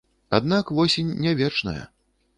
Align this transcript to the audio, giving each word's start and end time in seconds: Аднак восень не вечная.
Аднак 0.37 0.71
восень 0.77 1.13
не 1.25 1.35
вечная. 1.43 1.83